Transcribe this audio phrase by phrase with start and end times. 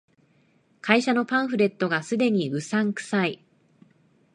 [0.81, 3.45] 会社のパンフレットが既にうさんくさい